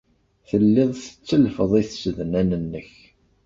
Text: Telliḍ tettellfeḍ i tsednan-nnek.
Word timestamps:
Telliḍ 0.49 0.91
tettellfeḍ 0.97 1.71
i 1.81 1.83
tsednan-nnek. 1.85 2.91